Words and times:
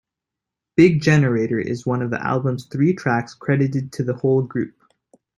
"Big 0.75 0.99
Generator" 0.99 1.59
is 1.59 1.85
one 1.85 2.01
of 2.01 2.09
the 2.09 2.19
album's 2.25 2.65
three 2.65 2.91
tracks 2.95 3.35
credited 3.35 3.91
to 3.93 4.03
the 4.03 4.15
whole 4.15 4.41
group. 4.41 4.73